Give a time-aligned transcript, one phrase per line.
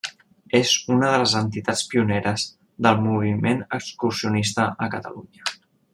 [0.59, 2.47] És una de les entitats pioneres
[2.87, 5.55] del moviment excursionista a Catalunya.